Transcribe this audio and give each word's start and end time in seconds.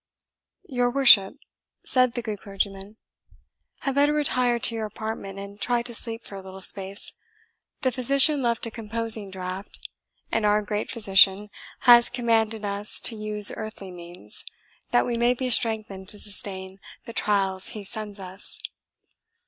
"Your 0.67 0.89
worship," 0.89 1.35
said 1.85 2.13
the 2.13 2.23
good 2.23 2.39
clergyman, 2.39 2.97
"had 3.81 3.93
better 3.93 4.13
retire 4.13 4.57
to 4.57 4.73
your 4.73 4.87
apartment, 4.87 5.37
and 5.37 5.61
try 5.61 5.83
to 5.83 5.93
sleep 5.93 6.23
for 6.23 6.33
a 6.33 6.41
little 6.41 6.63
space. 6.63 7.13
The 7.81 7.91
physician 7.91 8.41
left 8.41 8.65
a 8.65 8.71
composing 8.71 9.29
draught; 9.29 9.77
and 10.31 10.43
our 10.43 10.63
Great 10.63 10.89
Physician 10.89 11.51
has 11.81 12.09
commanded 12.09 12.65
us 12.65 12.99
to 13.01 13.15
use 13.15 13.51
earthly 13.55 13.91
means, 13.91 14.43
that 14.89 15.05
we 15.05 15.17
may 15.17 15.35
be 15.35 15.51
strengthened 15.51 16.09
to 16.09 16.17
sustain 16.17 16.79
the 17.03 17.13
trials 17.13 17.67
He 17.67 17.83
sends 17.83 18.19
us." 18.19 18.57